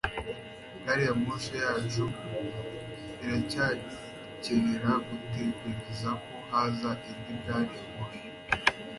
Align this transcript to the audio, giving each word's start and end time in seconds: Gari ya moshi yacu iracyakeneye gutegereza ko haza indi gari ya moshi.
Gari 0.83 1.03
ya 1.07 1.13
moshi 1.23 1.51
yacu 1.63 2.03
iracyakeneye 3.23 4.93
gutegereza 5.07 6.09
ko 6.25 6.33
haza 6.49 6.89
indi 7.09 7.35
gari 7.45 7.73
ya 7.81 7.85
moshi. 7.95 8.25